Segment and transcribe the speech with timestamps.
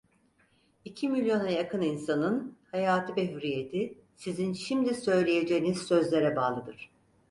[0.85, 6.91] İki milyona yakın insanın hayatı ve hürriyeti sizin şimdi söyleyeceğiniz sözlere bağlıdır.